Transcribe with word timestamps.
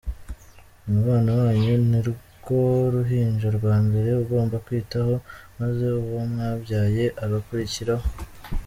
Umubano 0.87 1.29
wanyu 1.41 1.75
ni 1.89 1.99
rwo 2.07 2.59
ruhinja 2.93 3.47
rwa 3.57 3.75
mbere 3.85 4.09
ugomba 4.23 4.55
kwitaho, 4.65 5.13
maze 5.59 5.85
uwo 6.01 6.19
mwabyaye 6.31 7.03
agakurikiraho. 7.23 8.07